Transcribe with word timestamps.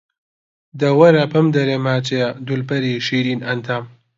دە 0.79 0.89
وەرە 0.99 1.23
بمدەرێ 1.33 1.77
ماچێ، 1.85 2.21
دولبەری 2.47 3.03
شیرین 3.05 3.39
ئەندام 3.47 3.83